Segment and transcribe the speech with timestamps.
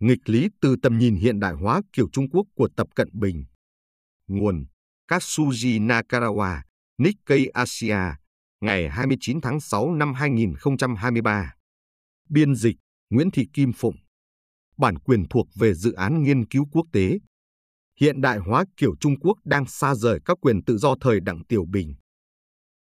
[0.00, 3.44] Nghịch lý từ tầm nhìn hiện đại hóa kiểu Trung Quốc của Tập Cận Bình.
[4.26, 4.66] Nguồn
[5.08, 6.60] Katsuji Nakarawa,
[6.98, 7.98] Nikkei Asia,
[8.60, 11.54] ngày 29 tháng 6 năm 2023.
[12.28, 12.76] Biên dịch
[13.10, 13.96] Nguyễn Thị Kim Phụng.
[14.76, 17.18] Bản quyền thuộc về dự án nghiên cứu quốc tế.
[18.00, 21.44] Hiện đại hóa kiểu Trung Quốc đang xa rời các quyền tự do thời Đặng
[21.44, 21.94] Tiểu Bình.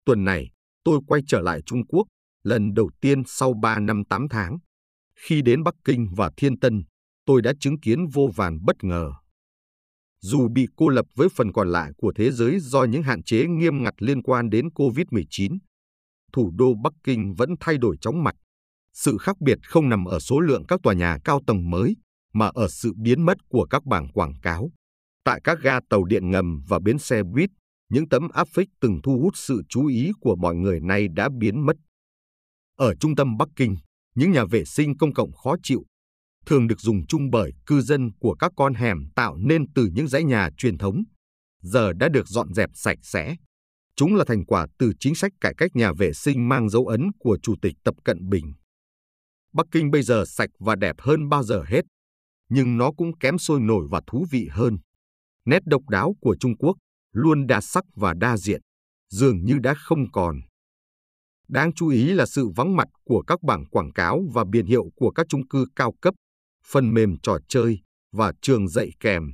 [0.04, 0.50] Tuần này,
[0.84, 2.06] tôi quay trở lại Trung Quốc
[2.42, 4.58] lần đầu tiên sau 3 năm 8 tháng.
[5.16, 6.84] Khi đến Bắc Kinh và Thiên Tân,
[7.26, 9.12] tôi đã chứng kiến vô vàn bất ngờ.
[10.20, 13.46] Dù bị cô lập với phần còn lại của thế giới do những hạn chế
[13.46, 15.58] nghiêm ngặt liên quan đến COVID-19,
[16.32, 18.34] thủ đô Bắc Kinh vẫn thay đổi chóng mặt.
[18.92, 21.96] Sự khác biệt không nằm ở số lượng các tòa nhà cao tầng mới,
[22.32, 24.70] mà ở sự biến mất của các bảng quảng cáo.
[25.24, 27.50] Tại các ga tàu điện ngầm và bến xe buýt,
[27.88, 31.28] những tấm áp phích từng thu hút sự chú ý của mọi người nay đã
[31.38, 31.76] biến mất.
[32.76, 33.76] Ở trung tâm Bắc Kinh,
[34.14, 35.84] những nhà vệ sinh công cộng khó chịu,
[36.46, 40.08] thường được dùng chung bởi cư dân của các con hẻm tạo nên từ những
[40.08, 41.02] dãy nhà truyền thống,
[41.62, 43.36] giờ đã được dọn dẹp sạch sẽ.
[43.96, 47.10] Chúng là thành quả từ chính sách cải cách nhà vệ sinh mang dấu ấn
[47.18, 48.52] của Chủ tịch Tập Cận Bình.
[49.52, 51.82] Bắc Kinh bây giờ sạch và đẹp hơn bao giờ hết,
[52.48, 54.78] nhưng nó cũng kém sôi nổi và thú vị hơn.
[55.44, 56.76] Nét độc đáo của Trung Quốc
[57.12, 58.60] luôn đa sắc và đa diện,
[59.10, 60.36] dường như đã không còn.
[61.48, 64.84] Đáng chú ý là sự vắng mặt của các bảng quảng cáo và biển hiệu
[64.96, 66.14] của các chung cư cao cấp,
[66.66, 67.80] phần mềm trò chơi
[68.12, 69.32] và trường dạy kèm.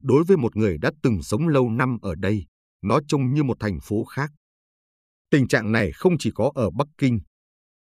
[0.00, 2.46] Đối với một người đã từng sống lâu năm ở đây,
[2.82, 4.30] nó trông như một thành phố khác.
[5.30, 7.20] Tình trạng này không chỉ có ở Bắc Kinh.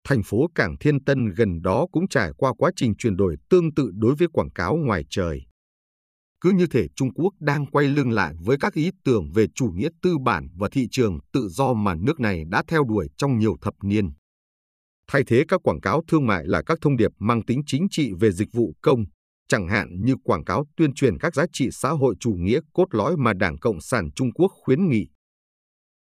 [0.04, 3.74] Thành phố Cảng Thiên Tân gần đó cũng trải qua quá trình chuyển đổi tương
[3.74, 5.46] tự đối với quảng cáo ngoài trời.
[6.40, 9.66] Cứ như thể Trung Quốc đang quay lưng lại với các ý tưởng về chủ
[9.66, 13.38] nghĩa tư bản và thị trường tự do mà nước này đã theo đuổi trong
[13.38, 14.10] nhiều thập niên.
[15.08, 18.12] Thay thế các quảng cáo thương mại là các thông điệp mang tính chính trị
[18.20, 19.04] về dịch vụ công,
[19.48, 22.86] chẳng hạn như quảng cáo tuyên truyền các giá trị xã hội chủ nghĩa cốt
[22.90, 25.06] lõi mà Đảng Cộng sản Trung Quốc khuyến nghị.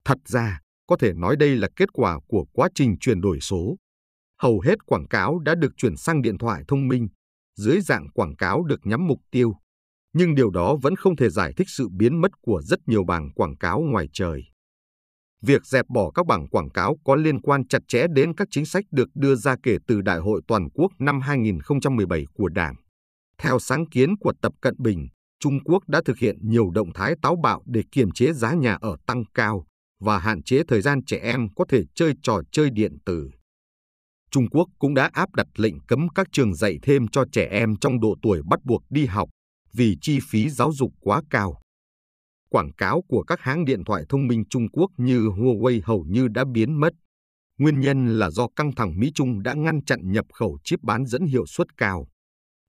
[0.04, 3.76] Thật ra, có thể nói đây là kết quả của quá trình chuyển đổi số.
[4.42, 7.08] Hầu hết quảng cáo đã được chuyển sang điện thoại thông minh,
[7.56, 9.54] dưới dạng quảng cáo được nhắm mục tiêu.
[10.12, 13.32] Nhưng điều đó vẫn không thể giải thích sự biến mất của rất nhiều bảng
[13.34, 14.42] quảng cáo ngoài trời.
[15.46, 18.66] Việc dẹp bỏ các bảng quảng cáo có liên quan chặt chẽ đến các chính
[18.66, 22.74] sách được đưa ra kể từ Đại hội Toàn quốc năm 2017 của Đảng.
[23.38, 25.08] Theo sáng kiến của Tập Cận Bình,
[25.40, 28.78] Trung Quốc đã thực hiện nhiều động thái táo bạo để kiềm chế giá nhà
[28.80, 29.66] ở tăng cao
[30.00, 33.30] và hạn chế thời gian trẻ em có thể chơi trò chơi điện tử.
[34.30, 37.76] Trung Quốc cũng đã áp đặt lệnh cấm các trường dạy thêm cho trẻ em
[37.80, 39.28] trong độ tuổi bắt buộc đi học
[39.72, 41.60] vì chi phí giáo dục quá cao.
[42.56, 46.28] Quảng cáo của các hãng điện thoại thông minh Trung Quốc như Huawei hầu như
[46.28, 46.92] đã biến mất.
[47.58, 51.26] Nguyên nhân là do căng thẳng Mỹ-Trung đã ngăn chặn nhập khẩu chip bán dẫn
[51.26, 52.08] hiệu suất cao.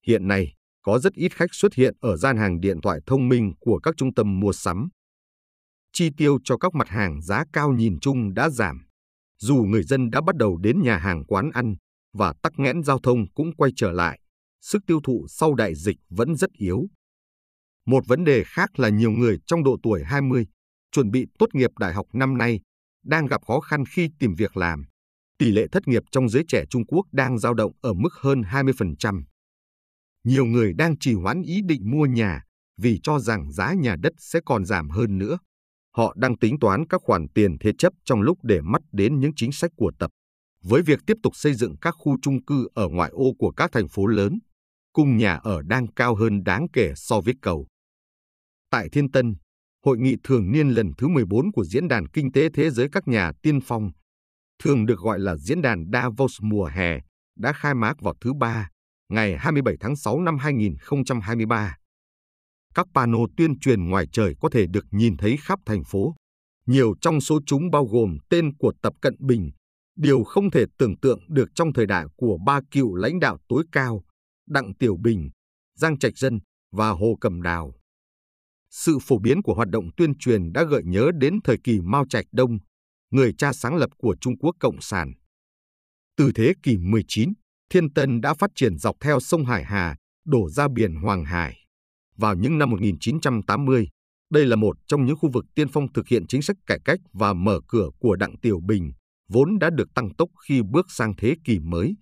[0.07, 3.53] Hiện nay, có rất ít khách xuất hiện ở gian hàng điện thoại thông minh
[3.59, 4.89] của các trung tâm mua sắm.
[5.93, 8.87] Chi tiêu cho các mặt hàng giá cao nhìn chung đã giảm.
[9.39, 11.75] Dù người dân đã bắt đầu đến nhà hàng quán ăn
[12.13, 14.19] và tắc nghẽn giao thông cũng quay trở lại,
[14.61, 16.87] sức tiêu thụ sau đại dịch vẫn rất yếu.
[17.87, 20.47] Một vấn đề khác là nhiều người trong độ tuổi 20,
[20.91, 22.59] chuẩn bị tốt nghiệp đại học năm nay,
[23.05, 24.85] đang gặp khó khăn khi tìm việc làm.
[25.37, 28.41] Tỷ lệ thất nghiệp trong giới trẻ Trung Quốc đang dao động ở mức hơn
[28.41, 29.23] 20%.
[30.23, 32.43] Nhiều người đang trì hoãn ý định mua nhà
[32.77, 35.37] vì cho rằng giá nhà đất sẽ còn giảm hơn nữa.
[35.95, 39.31] Họ đang tính toán các khoản tiền thế chấp trong lúc để mắt đến những
[39.35, 40.11] chính sách của tập.
[40.63, 43.71] Với việc tiếp tục xây dựng các khu chung cư ở ngoại ô của các
[43.71, 44.39] thành phố lớn,
[44.93, 47.67] cung nhà ở đang cao hơn đáng kể so với cầu.
[48.69, 49.35] Tại Thiên Tân,
[49.85, 53.07] hội nghị thường niên lần thứ 14 của Diễn đàn Kinh tế Thế giới các
[53.07, 53.91] nhà tiên phong,
[54.63, 57.00] thường được gọi là Diễn đàn Davos mùa hè,
[57.38, 58.69] đã khai mạc vào thứ Ba,
[59.09, 61.75] ngày 27 tháng 6 năm 2023.
[62.75, 66.16] Các pano tuyên truyền ngoài trời có thể được nhìn thấy khắp thành phố.
[66.66, 69.51] Nhiều trong số chúng bao gồm tên của Tập Cận Bình,
[69.97, 73.63] điều không thể tưởng tượng được trong thời đại của ba cựu lãnh đạo tối
[73.72, 74.03] cao,
[74.47, 75.29] Đặng Tiểu Bình,
[75.75, 76.39] Giang Trạch Dân
[76.72, 77.77] và Hồ Cẩm Đào.
[78.79, 82.06] Sự phổ biến của hoạt động tuyên truyền đã gợi nhớ đến thời kỳ Mao
[82.09, 82.58] Trạch Đông,
[83.12, 85.14] người cha sáng lập của Trung Quốc Cộng sản.
[86.18, 87.34] Từ thế kỷ 19,
[87.70, 89.96] Thiên Tân đã phát triển dọc theo sông Hải Hà,
[90.26, 91.58] đổ ra biển Hoàng Hải.
[92.18, 93.88] Vào những năm 1980,
[94.32, 97.00] đây là một trong những khu vực tiên phong thực hiện chính sách cải cách
[97.14, 98.91] và mở cửa của Đặng Tiểu Bình,
[99.29, 101.96] vốn đã được tăng tốc khi bước sang thế kỷ mới.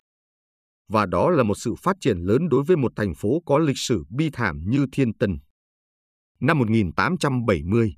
[0.89, 3.77] Và đó là một sự phát triển lớn đối với một thành phố có lịch
[3.77, 5.37] sử bi thảm như Thiên Tân.
[6.39, 7.95] Năm 1870,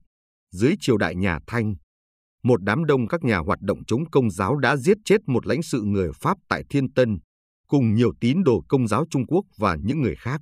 [0.52, 1.76] dưới triều đại nhà Thanh,
[2.44, 5.64] một đám đông các nhà hoạt động chống công giáo đã giết chết một lãnh
[5.64, 7.20] sự người Pháp tại Thiên Tân,
[7.68, 10.42] cùng nhiều tín đồ công giáo Trung Quốc và những người khác.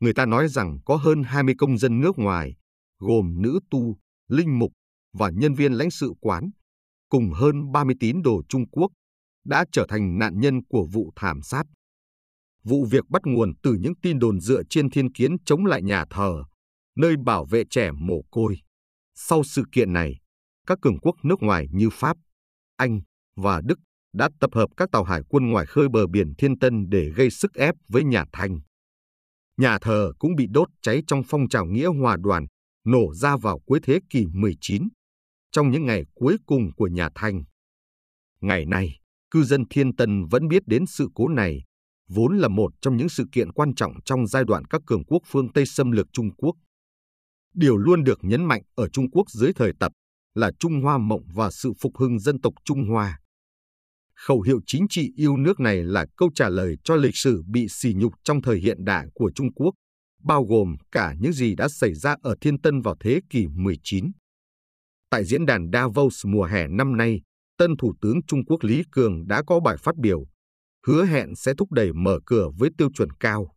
[0.00, 2.56] người ta nói rằng có hơn 20 công dân nước ngoài,
[2.98, 3.96] gồm nữ tu,
[4.28, 4.72] linh mục
[5.12, 6.50] và nhân viên lãnh sự quán,
[7.08, 8.90] cùng hơn 30 tín đồ Trung Quốc,
[9.44, 11.62] đã trở thành nạn nhân của vụ thảm sát.
[12.64, 16.04] Vụ việc bắt nguồn từ những tin đồn dựa trên thiên kiến chống lại nhà
[16.10, 16.44] thờ,
[16.96, 18.58] nơi bảo vệ trẻ mồ côi.
[19.14, 20.20] Sau sự kiện này,
[20.66, 22.16] các cường quốc nước ngoài như Pháp,
[22.76, 23.00] Anh
[23.36, 23.78] và Đức
[24.12, 27.30] đã tập hợp các tàu hải quân ngoài khơi bờ biển Thiên Tân để gây
[27.30, 28.60] sức ép với nhà Thanh.
[29.56, 32.46] Nhà thờ cũng bị đốt cháy trong phong trào nghĩa hòa đoàn
[32.84, 34.88] nổ ra vào cuối thế kỷ 19,
[35.52, 37.44] trong những ngày cuối cùng của nhà Thanh.
[38.40, 38.98] Ngày nay,
[39.30, 41.64] cư dân Thiên Tân vẫn biết đến sự cố này,
[42.08, 45.22] vốn là một trong những sự kiện quan trọng trong giai đoạn các cường quốc
[45.26, 46.54] phương Tây xâm lược Trung Quốc.
[47.54, 49.92] Điều luôn được nhấn mạnh ở Trung Quốc dưới thời tập
[50.34, 53.18] là Trung Hoa mộng và sự phục hưng dân tộc Trung Hoa.
[54.14, 57.66] Khẩu hiệu chính trị yêu nước này là câu trả lời cho lịch sử bị
[57.68, 59.74] sỉ nhục trong thời hiện đại của Trung Quốc,
[60.22, 64.10] bao gồm cả những gì đã xảy ra ở Thiên Tân vào thế kỷ 19.
[65.10, 67.20] Tại diễn đàn Davos mùa hè năm nay,
[67.58, 70.24] tân Thủ tướng Trung Quốc Lý Cường đã có bài phát biểu,
[70.86, 73.51] hứa hẹn sẽ thúc đẩy mở cửa với tiêu chuẩn cao.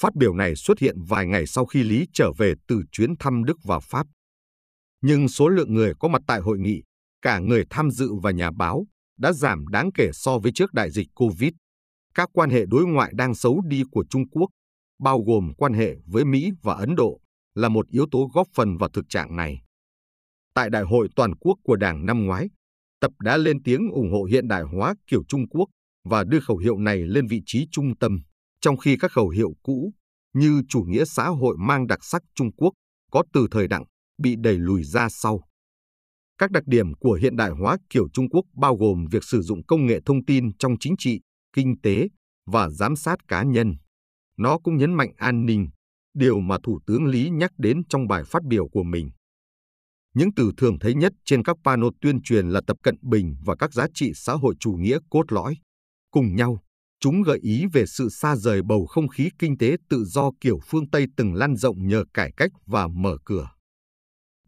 [0.00, 3.44] Phát biểu này xuất hiện vài ngày sau khi Lý trở về từ chuyến thăm
[3.44, 4.06] Đức và Pháp.
[5.00, 6.82] Nhưng số lượng người có mặt tại hội nghị,
[7.22, 8.86] cả người tham dự và nhà báo,
[9.18, 11.52] đã giảm đáng kể so với trước đại dịch COVID.
[12.14, 14.48] Các quan hệ đối ngoại đang xấu đi của Trung Quốc,
[14.98, 17.20] bao gồm quan hệ với Mỹ và Ấn Độ,
[17.54, 19.62] là một yếu tố góp phần vào thực trạng này.
[20.54, 22.48] Tại Đại hội Toàn quốc của Đảng năm ngoái,
[23.00, 25.68] Tập đã lên tiếng ủng hộ hiện đại hóa kiểu Trung Quốc
[26.04, 28.22] và đưa khẩu hiệu này lên vị trí trung tâm,
[28.60, 29.92] trong khi các khẩu hiệu cũ
[30.34, 32.72] như chủ nghĩa xã hội mang đặc sắc Trung Quốc
[33.12, 33.84] có từ thời đặng
[34.18, 35.40] bị đẩy lùi ra sau.
[36.38, 39.66] Các đặc điểm của hiện đại hóa kiểu Trung Quốc bao gồm việc sử dụng
[39.66, 41.20] công nghệ thông tin trong chính trị,
[41.56, 42.08] kinh tế
[42.46, 43.76] và giám sát cá nhân.
[44.36, 45.68] Nó cũng nhấn mạnh an ninh,
[46.14, 49.10] điều mà Thủ tướng Lý nhắc đến trong bài phát biểu của mình.
[50.14, 53.56] Những từ thường thấy nhất trên các pano tuyên truyền là tập cận bình và
[53.56, 55.54] các giá trị xã hội chủ nghĩa cốt lõi.
[56.10, 56.58] Cùng nhau,
[57.00, 60.58] chúng gợi ý về sự xa rời bầu không khí kinh tế tự do kiểu
[60.66, 63.50] phương Tây từng lan rộng nhờ cải cách và mở cửa.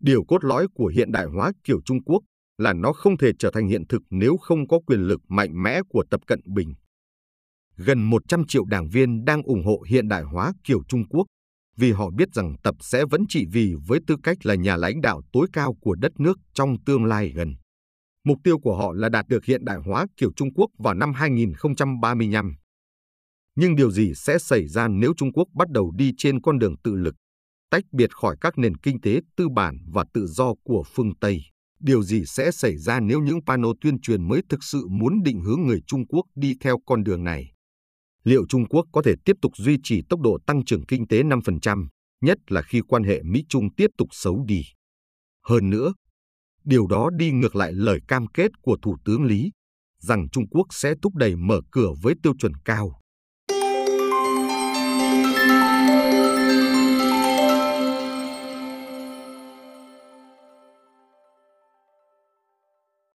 [0.01, 2.23] Điều cốt lõi của hiện đại hóa kiểu Trung Quốc
[2.59, 5.81] là nó không thể trở thành hiện thực nếu không có quyền lực mạnh mẽ
[5.89, 6.75] của Tập Cận Bình.
[7.77, 11.27] Gần 100 triệu đảng viên đang ủng hộ hiện đại hóa kiểu Trung Quốc
[11.77, 15.01] vì họ biết rằng Tập sẽ vẫn trị vì với tư cách là nhà lãnh
[15.01, 17.55] đạo tối cao của đất nước trong tương lai gần.
[18.25, 21.13] Mục tiêu của họ là đạt được hiện đại hóa kiểu Trung Quốc vào năm
[21.13, 22.57] 2035.
[23.55, 26.75] Nhưng điều gì sẽ xảy ra nếu Trung Quốc bắt đầu đi trên con đường
[26.85, 27.15] tự lực,
[27.71, 31.43] tách biệt khỏi các nền kinh tế tư bản và tự do của phương Tây?
[31.81, 35.41] Điều gì sẽ xảy ra nếu những pano tuyên truyền mới thực sự muốn định
[35.41, 37.53] hướng người Trung Quốc đi theo con đường này?
[38.25, 41.23] Liệu Trung Quốc có thể tiếp tục duy trì tốc độ tăng trưởng kinh tế
[41.23, 41.89] 5%,
[42.21, 44.63] nhất là khi quan hệ Mỹ-Trung tiếp tục xấu đi?
[45.47, 45.93] Hơn nữa,
[46.71, 49.51] điều đó đi ngược lại lời cam kết của Thủ tướng Lý,
[49.99, 53.00] rằng Trung Quốc sẽ thúc đẩy mở cửa với tiêu chuẩn cao.